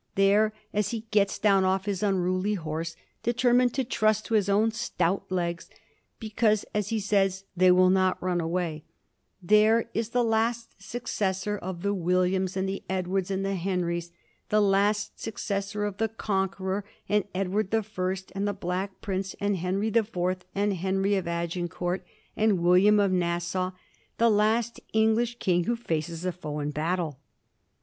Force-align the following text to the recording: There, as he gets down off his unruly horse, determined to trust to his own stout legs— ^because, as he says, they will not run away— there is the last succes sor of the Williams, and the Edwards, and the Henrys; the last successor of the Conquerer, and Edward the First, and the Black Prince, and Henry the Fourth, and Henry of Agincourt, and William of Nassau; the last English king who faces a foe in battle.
There, 0.15 0.51
as 0.73 0.89
he 0.89 1.01
gets 1.11 1.37
down 1.37 1.63
off 1.63 1.85
his 1.85 2.01
unruly 2.01 2.55
horse, 2.55 2.95
determined 3.21 3.75
to 3.75 3.83
trust 3.83 4.25
to 4.25 4.33
his 4.33 4.49
own 4.49 4.71
stout 4.71 5.31
legs— 5.31 5.69
^because, 6.19 6.65
as 6.73 6.89
he 6.89 6.99
says, 6.99 7.43
they 7.55 7.69
will 7.69 7.91
not 7.91 8.19
run 8.19 8.41
away— 8.41 8.83
there 9.43 9.91
is 9.93 10.09
the 10.09 10.23
last 10.23 10.73
succes 10.81 11.37
sor 11.43 11.55
of 11.55 11.83
the 11.83 11.93
Williams, 11.93 12.57
and 12.57 12.67
the 12.67 12.81
Edwards, 12.89 13.29
and 13.29 13.45
the 13.45 13.53
Henrys; 13.53 14.11
the 14.49 14.59
last 14.59 15.19
successor 15.19 15.85
of 15.85 15.97
the 15.97 16.09
Conquerer, 16.09 16.83
and 17.07 17.25
Edward 17.35 17.69
the 17.69 17.83
First, 17.83 18.31
and 18.33 18.47
the 18.47 18.53
Black 18.53 19.01
Prince, 19.01 19.35
and 19.39 19.57
Henry 19.57 19.91
the 19.91 20.03
Fourth, 20.03 20.45
and 20.55 20.73
Henry 20.73 21.13
of 21.13 21.27
Agincourt, 21.27 22.03
and 22.35 22.63
William 22.63 22.99
of 22.99 23.11
Nassau; 23.11 23.73
the 24.17 24.31
last 24.31 24.79
English 24.93 25.37
king 25.37 25.65
who 25.65 25.75
faces 25.75 26.25
a 26.25 26.31
foe 26.31 26.57
in 26.57 26.71
battle. 26.71 27.19